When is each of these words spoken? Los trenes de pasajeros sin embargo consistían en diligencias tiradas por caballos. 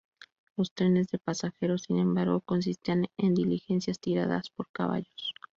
Los 0.57 0.73
trenes 0.73 1.09
de 1.11 1.19
pasajeros 1.19 1.83
sin 1.83 1.99
embargo 1.99 2.41
consistían 2.43 3.05
en 3.17 3.35
diligencias 3.35 3.99
tiradas 3.99 4.49
por 4.49 4.67
caballos. 4.71 5.35